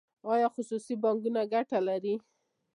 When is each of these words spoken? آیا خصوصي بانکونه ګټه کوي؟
آیا 0.33 0.47
خصوصي 0.55 0.95
بانکونه 1.03 1.41
ګټه 1.53 1.77
کوي؟ 1.85 2.15